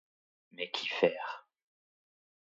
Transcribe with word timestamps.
Mais 0.53 0.71
qu'y 0.71 0.87
faire? 0.87 1.45